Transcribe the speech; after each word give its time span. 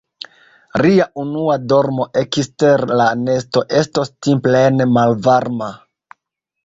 Ria 0.81 1.05
unua 1.23 1.57
dormo 1.73 2.07
ekster 2.23 2.85
la 3.01 3.07
nesto 3.27 3.65
estos 3.83 4.13
timplene 4.29 4.89
malvarma. 4.99 5.69